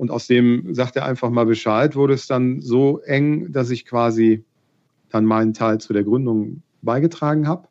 [0.00, 3.84] und aus dem sagt er einfach mal Bescheid, wurde es dann so eng, dass ich
[3.84, 4.44] quasi
[5.10, 7.68] dann meinen Teil zu der Gründung beigetragen habe.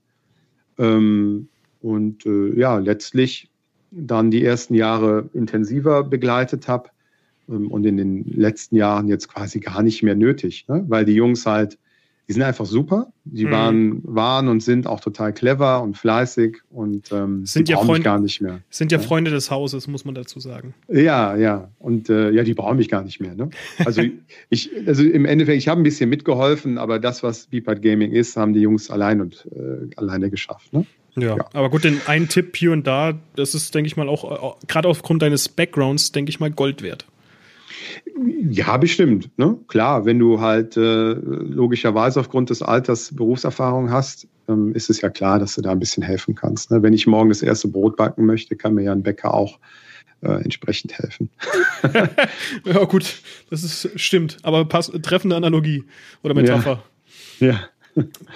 [0.78, 1.48] Ähm,
[1.82, 3.50] und äh, ja, letztlich
[3.90, 6.92] dann die ersten Jahre intensiver begleitet habe
[7.50, 10.86] ähm, und in den letzten Jahren jetzt quasi gar nicht mehr nötig, ne?
[10.88, 11.80] weil die Jungs halt
[12.30, 13.12] die sind einfach super.
[13.26, 13.52] Die mhm.
[13.52, 18.20] waren, waren und sind auch total clever und fleißig und ähm, sind ja Freunde, gar
[18.20, 18.60] nicht mehr.
[18.70, 20.76] Sind ja, ja, Freunde des Hauses, muss man dazu sagen.
[20.88, 21.72] Ja, ja.
[21.80, 23.34] Und äh, ja, die brauchen mich gar nicht mehr.
[23.34, 23.50] Ne?
[23.84, 24.04] Also
[24.50, 28.38] ich, also im Endeffekt, ich habe ein bisschen mitgeholfen, aber das, was Beepad Gaming ist,
[28.38, 30.72] haben die Jungs allein und äh, alleine geschafft.
[30.72, 30.86] Ne?
[31.16, 34.08] Ja, ja, aber gut, den einen Tipp hier und da, das ist, denke ich mal,
[34.08, 37.08] auch, äh, gerade aufgrund deines Backgrounds, denke ich mal, Gold wert.
[38.50, 39.30] Ja, bestimmt.
[39.38, 39.58] Ne?
[39.68, 45.10] Klar, wenn du halt äh, logischerweise aufgrund des Alters Berufserfahrung hast, ähm, ist es ja
[45.10, 46.72] klar, dass du da ein bisschen helfen kannst.
[46.72, 46.82] Ne?
[46.84, 49.60] Wenn ich morgen das erste Brot backen möchte, kann mir ja ein Bäcker auch
[50.22, 51.30] äh, entsprechend helfen.
[52.66, 55.86] ja, gut, das ist stimmt, aber pass, treffende Analogie
[56.24, 56.84] oder Metapher.
[57.40, 57.48] ja.
[57.48, 57.60] ja.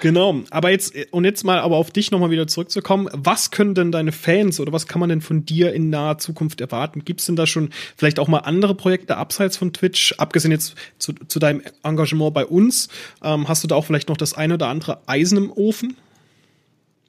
[0.00, 3.08] Genau, aber jetzt, und jetzt mal aber auf dich nochmal wieder zurückzukommen.
[3.12, 6.60] Was können denn deine Fans oder was kann man denn von dir in naher Zukunft
[6.60, 7.04] erwarten?
[7.04, 10.74] Gibt es denn da schon vielleicht auch mal andere Projekte abseits von Twitch, abgesehen jetzt
[10.98, 12.88] zu, zu deinem Engagement bei uns?
[13.22, 15.96] Ähm, hast du da auch vielleicht noch das eine oder andere Eisen im Ofen?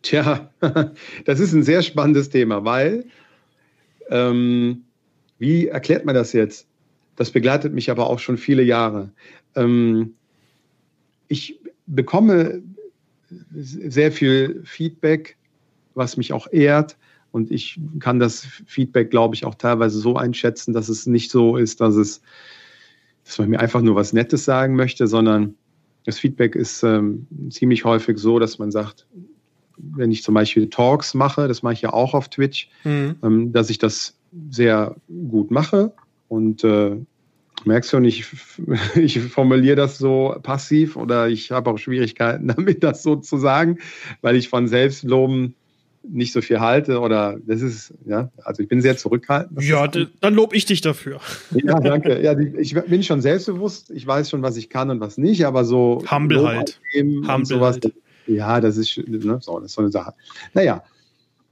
[0.02, 0.50] Tja,
[1.26, 3.06] das ist ein sehr spannendes Thema, weil,
[4.10, 4.84] ähm,
[5.40, 6.68] wie erklärt man das jetzt?
[7.16, 9.10] Das begleitet mich aber auch schon viele Jahre.
[9.56, 10.14] Ähm,
[11.28, 12.62] ich bekomme
[13.54, 15.38] sehr viel Feedback,
[15.94, 16.98] was mich auch ehrt.
[17.32, 21.58] Und ich kann das Feedback, glaube ich, auch teilweise so einschätzen, dass es nicht so
[21.58, 22.22] ist, dass es,
[23.26, 25.56] dass man mir einfach nur was Nettes sagen möchte, sondern
[26.06, 29.08] das Feedback ist ähm, ziemlich häufig so, dass man sagt,
[29.78, 33.16] wenn ich zum Beispiel Talks mache, das mache ich ja auch auf Twitch, mhm.
[33.24, 34.18] ähm, dass ich das
[34.50, 34.96] sehr
[35.30, 35.94] gut mache
[36.28, 36.98] und äh,
[37.64, 38.26] merkst schon, ich,
[38.96, 43.80] ich formuliere das so passiv oder ich habe auch Schwierigkeiten damit, das so zu sagen,
[44.22, 45.56] weil ich von Selbstloben
[46.08, 49.62] nicht so viel halte oder das ist, ja, also ich bin sehr zurückhaltend.
[49.64, 51.20] Ja, dann lobe ich dich dafür.
[51.52, 52.22] Ja, danke.
[52.22, 55.66] Ja, ich bin schon selbstbewusst, ich weiß schon, was ich kann und was nicht, aber
[55.66, 56.80] so Humble halt.
[56.94, 57.96] Humble sowas, halt.
[58.28, 60.14] ja, das ist, ne, so, das ist so eine Sache.
[60.54, 60.84] Naja,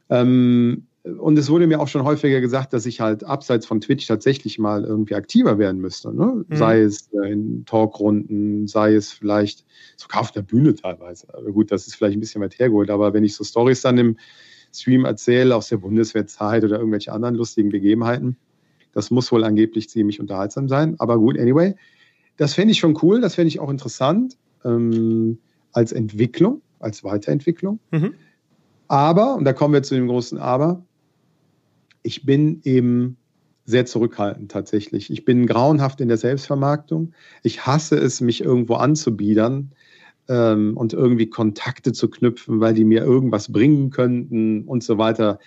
[0.10, 4.08] ähm, und es wurde mir auch schon häufiger gesagt, dass ich halt abseits von Twitch
[4.08, 6.13] tatsächlich mal irgendwie aktiver werden müsste.
[6.13, 6.46] Ne?
[6.48, 6.56] Mhm.
[6.56, 9.66] Sei es äh, in Talkrunden, sei es vielleicht
[9.98, 11.28] sogar auf der Bühne teilweise.
[11.34, 13.98] Aber gut, das ist vielleicht ein bisschen weit hergeholt, aber wenn ich so Stories dann
[13.98, 14.18] im
[14.72, 18.38] Stream erzähle aus der Bundeswehrzeit oder irgendwelche anderen lustigen Begebenheiten,
[18.94, 20.96] das muss wohl angeblich ziemlich unterhaltsam sein.
[21.00, 21.76] Aber gut, anyway,
[22.38, 25.38] das fände ich schon cool, das fände ich auch interessant ähm,
[25.74, 27.80] als Entwicklung, als Weiterentwicklung.
[27.92, 28.13] Mhm.
[28.88, 30.84] Aber, und da kommen wir zu dem großen Aber,
[32.04, 33.18] ich bin eben
[33.66, 35.10] sehr zurückhaltend tatsächlich.
[35.10, 37.13] Ich bin grauenhaft in der Selbstvermarktung.
[37.44, 39.72] Ich hasse es, mich irgendwo anzubiedern
[40.28, 45.39] ähm, und irgendwie Kontakte zu knüpfen, weil die mir irgendwas bringen könnten und so weiter.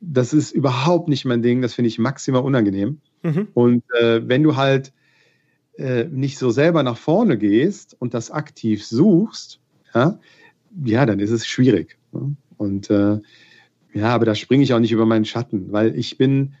[0.00, 1.62] Das ist überhaupt nicht mein Ding.
[1.62, 3.00] Das finde ich maximal unangenehm.
[3.22, 3.48] Mhm.
[3.54, 4.92] Und äh, wenn du halt
[5.76, 9.60] äh, nicht so selber nach vorne gehst und das aktiv suchst,
[9.94, 10.18] ja,
[10.84, 11.98] ja dann ist es schwierig.
[12.12, 12.34] Ne?
[12.56, 13.18] Und äh,
[13.94, 16.54] ja, aber da springe ich auch nicht über meinen Schatten, weil ich bin,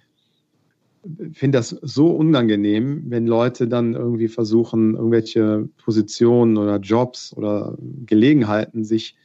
[1.32, 8.84] finde das so unangenehm, wenn Leute dann irgendwie versuchen, irgendwelche Positionen oder Jobs oder Gelegenheiten
[8.84, 9.16] sich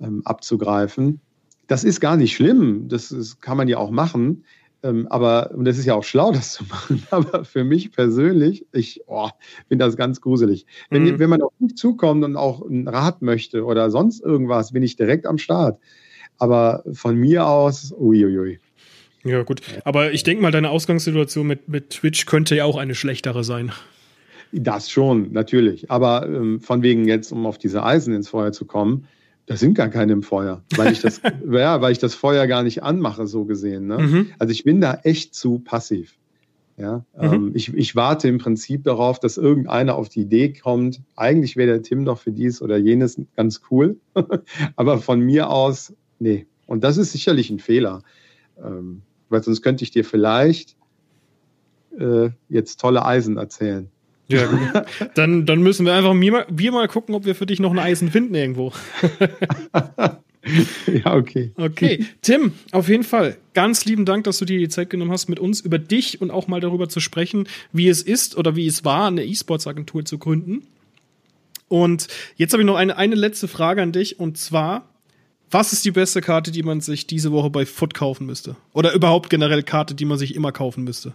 [0.00, 1.20] ähm, abzugreifen.
[1.66, 4.44] Das ist gar nicht schlimm, das ist, kann man ja auch machen.
[4.82, 8.66] Ähm, aber, und das ist ja auch schlau, das zu machen, aber für mich persönlich,
[8.72, 9.28] ich oh,
[9.68, 10.66] finde das ganz gruselig.
[10.88, 11.18] Wenn, mhm.
[11.18, 14.96] wenn man auf mich zukommt und auch einen Rat möchte oder sonst irgendwas, bin ich
[14.96, 15.78] direkt am Start.
[16.40, 18.58] Aber von mir aus, uiuiui.
[19.24, 19.60] Ja, gut.
[19.84, 23.70] Aber ich denke mal, deine Ausgangssituation mit, mit Twitch könnte ja auch eine schlechtere sein.
[24.52, 25.90] Das schon, natürlich.
[25.90, 29.06] Aber ähm, von wegen jetzt, um auf diese Eisen ins Feuer zu kommen,
[29.46, 32.62] da sind gar keine im Feuer, weil ich das, ja, weil ich das Feuer gar
[32.62, 33.86] nicht anmache, so gesehen.
[33.86, 33.98] Ne?
[33.98, 34.26] Mhm.
[34.38, 36.16] Also ich bin da echt zu passiv.
[36.76, 37.32] Ja, mhm.
[37.32, 41.72] ähm, ich, ich warte im Prinzip darauf, dass irgendeiner auf die Idee kommt, eigentlich wäre
[41.72, 43.96] der Tim doch für dies oder jenes ganz cool.
[44.76, 46.46] Aber von mir aus Nee.
[46.66, 48.02] Und das ist sicherlich ein Fehler.
[48.62, 50.76] Ähm, weil sonst könnte ich dir vielleicht
[51.98, 53.88] äh, jetzt tolle Eisen erzählen.
[54.28, 54.48] Ja,
[55.14, 57.72] dann, dann müssen wir einfach wir mal, wir mal gucken, ob wir für dich noch
[57.72, 58.72] ein Eisen finden irgendwo.
[60.86, 61.52] ja, okay.
[61.56, 62.06] Okay.
[62.22, 65.40] Tim, auf jeden Fall ganz lieben Dank, dass du dir die Zeit genommen hast, mit
[65.40, 68.84] uns über dich und auch mal darüber zu sprechen, wie es ist oder wie es
[68.84, 70.66] war, eine E-Sports-Agentur zu gründen.
[71.68, 74.89] Und jetzt habe ich noch eine, eine letzte Frage an dich und zwar,
[75.50, 78.56] was ist die beste Karte, die man sich diese Woche bei Foot kaufen müsste?
[78.72, 81.14] Oder überhaupt generell Karte, die man sich immer kaufen müsste?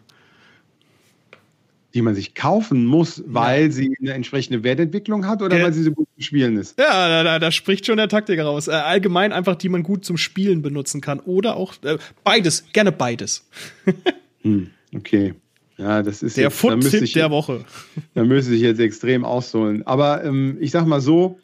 [1.93, 3.71] Die man sich kaufen muss, weil ja.
[3.71, 5.63] sie eine entsprechende Wertentwicklung hat oder ja.
[5.63, 6.78] weil sie so gut zum Spielen ist?
[6.78, 8.67] Ja, da, da, da spricht schon der Taktiker raus.
[8.67, 11.21] Äh, allgemein einfach, die man gut zum Spielen benutzen kann.
[11.21, 13.48] Oder auch äh, beides, gerne beides.
[14.41, 15.34] hm, okay.
[15.78, 17.65] Ja, das ist der Foot-Tipp der Woche.
[18.13, 19.86] Da müsste ich jetzt extrem ausholen.
[19.86, 21.39] Aber ähm, ich sag mal so,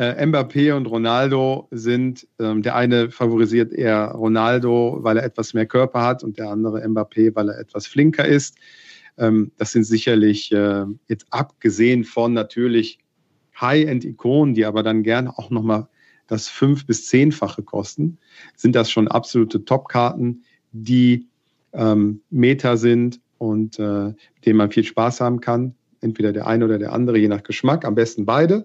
[0.00, 5.66] äh, Mbappé und Ronaldo sind, ähm, der eine favorisiert eher Ronaldo, weil er etwas mehr
[5.66, 8.56] Körper hat und der andere Mbappé, weil er etwas flinker ist.
[9.18, 12.98] Ähm, das sind sicherlich äh, jetzt abgesehen von natürlich
[13.60, 15.86] High-End-Ikonen, die aber dann gerne auch nochmal
[16.28, 18.16] das fünf- bis zehnfache kosten,
[18.56, 21.26] sind das schon absolute Top-Karten, die
[21.74, 25.74] ähm, Meta sind und äh, mit denen man viel Spaß haben kann.
[26.00, 28.64] Entweder der eine oder der andere, je nach Geschmack, am besten beide.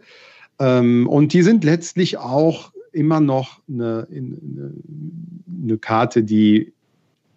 [0.59, 4.73] Ähm, und die sind letztlich auch immer noch eine, eine,
[5.63, 6.73] eine Karte, die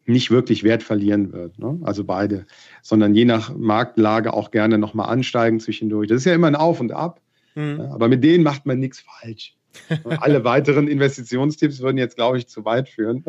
[0.06, 1.58] nicht wirklich Wert verlieren wird.
[1.58, 1.78] Ne?
[1.82, 2.46] Also beide,
[2.82, 6.08] sondern je nach Marktlage auch gerne nochmal ansteigen zwischendurch.
[6.08, 7.20] Das ist ja immer ein Auf und Ab.
[7.54, 7.80] Mhm.
[7.80, 9.54] Aber mit denen macht man nichts falsch.
[10.20, 13.24] Alle weiteren Investitionstipps würden jetzt, glaube ich, zu weit führen.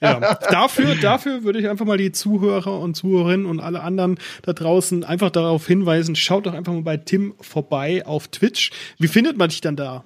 [0.00, 4.52] Ja, dafür, dafür würde ich einfach mal die Zuhörer und Zuhörerinnen und alle anderen da
[4.52, 8.70] draußen einfach darauf hinweisen, schaut doch einfach mal bei Tim vorbei auf Twitch.
[8.98, 10.04] Wie findet man dich dann da?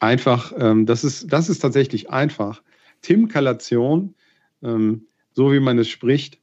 [0.00, 2.62] Einfach, ähm, das, ist, das ist tatsächlich einfach.
[3.02, 4.14] Tim Kalation,
[4.62, 6.38] ähm, so wie man es spricht.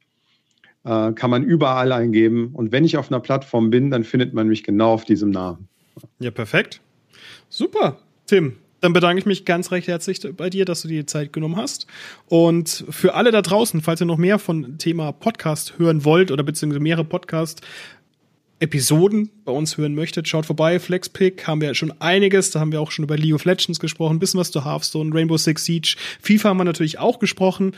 [0.86, 2.51] äh, kann man überall eingeben.
[2.54, 5.67] Und wenn ich auf einer Plattform bin, dann findet man mich genau auf diesem Namen.
[6.19, 6.80] Ja, perfekt.
[7.49, 7.97] Super.
[8.28, 11.34] Tim, dann bedanke ich mich ganz recht herzlich bei dir, dass du dir die Zeit
[11.34, 11.88] genommen hast.
[12.28, 16.43] Und für alle da draußen, falls ihr noch mehr von Thema Podcast hören wollt oder
[16.43, 17.62] beziehungsweise mehrere Podcast
[18.65, 20.80] Episoden bei uns hören möchtet, schaut vorbei.
[20.80, 22.49] Flexpick haben wir schon einiges.
[22.49, 25.38] Da haben wir auch schon über League of Legends gesprochen, bisschen was zu Hearthstone, Rainbow
[25.38, 25.95] Six Siege.
[26.21, 27.73] FIFA haben wir natürlich auch gesprochen.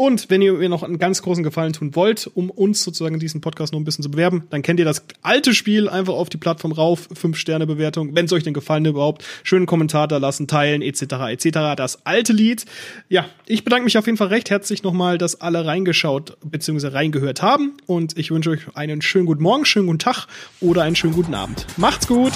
[0.00, 3.42] Und wenn ihr mir noch einen ganz großen Gefallen tun wollt, um uns sozusagen diesen
[3.42, 6.38] Podcast noch ein bisschen zu bewerben, dann kennt ihr das alte Spiel einfach auf die
[6.38, 10.46] Plattform rauf, 5 Sterne Bewertung, wenn es euch denn gefallen überhaupt, schönen Kommentar da lassen,
[10.46, 11.02] teilen etc.
[11.28, 11.76] etc.
[11.76, 12.64] Das alte Lied.
[13.10, 16.86] Ja, ich bedanke mich auf jeden Fall recht herzlich nochmal, dass alle reingeschaut bzw.
[16.86, 20.28] reingehört haben und ich wünsche euch einen schönen guten Morgen, schönen guten Tag
[20.60, 21.66] oder einen schönen guten Abend.
[21.76, 22.32] Macht's gut.